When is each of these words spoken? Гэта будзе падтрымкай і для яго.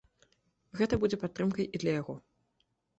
Гэта 0.79 0.93
будзе 1.05 1.21
падтрымкай 1.27 1.65
і 1.71 1.85
для 1.87 1.91
яго. 2.01 2.21